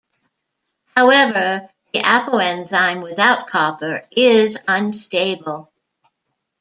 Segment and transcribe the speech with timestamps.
[0.97, 5.71] However, the apoenzyme without copper is unstable.